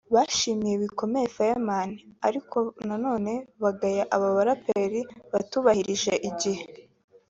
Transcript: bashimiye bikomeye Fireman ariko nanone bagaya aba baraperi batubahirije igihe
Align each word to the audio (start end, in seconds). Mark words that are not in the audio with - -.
bashimiye 0.15 0.75
bikomeye 0.83 1.27
Fireman 1.35 1.89
ariko 2.27 2.57
nanone 2.87 3.33
bagaya 3.63 4.03
aba 4.15 4.27
baraperi 4.37 5.01
batubahirije 5.33 6.13
igihe 6.29 6.63